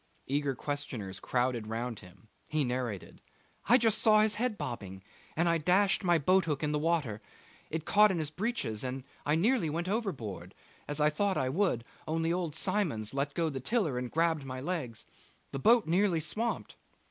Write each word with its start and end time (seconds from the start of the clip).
Eager 0.25 0.55
questioners 0.55 1.19
crowded 1.19 1.67
round 1.67 1.99
him. 1.99 2.27
He 2.49 2.63
narrated: 2.63 3.21
'I 3.69 3.77
just 3.77 3.99
saw 3.99 4.23
his 4.23 4.33
head 4.33 4.57
bobbing, 4.57 5.03
and 5.37 5.47
I 5.47 5.59
dashed 5.59 6.03
my 6.03 6.17
boat 6.17 6.45
hook 6.45 6.63
in 6.63 6.71
the 6.71 6.79
water. 6.79 7.21
It 7.69 7.85
caught 7.85 8.09
in 8.09 8.17
his 8.17 8.31
breeches 8.31 8.83
and 8.83 9.03
I 9.27 9.35
nearly 9.35 9.69
went 9.69 9.87
overboard, 9.87 10.55
as 10.87 10.99
I 10.99 11.11
thought 11.11 11.37
I 11.37 11.49
would, 11.49 11.83
only 12.07 12.33
old 12.33 12.55
Symons 12.55 13.13
let 13.13 13.35
go 13.35 13.51
the 13.51 13.59
tiller 13.59 13.99
and 13.99 14.09
grabbed 14.09 14.43
my 14.43 14.59
legs 14.59 15.05
the 15.51 15.59
boat 15.59 15.85
nearly 15.85 16.19
swamped. 16.19 16.77